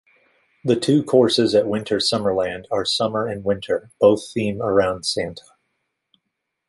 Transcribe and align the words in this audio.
The 0.63 0.79
two 0.79 1.03
courses 1.03 1.53
at 1.53 1.67
Winter 1.67 1.97
Summerland 1.97 2.65
are 2.71 2.83
Summer 2.85 3.27
and 3.27 3.43
Winter 3.43 3.91
both 3.99 4.33
theme 4.33 4.59
around 4.59 5.05
Santa. 5.05 5.43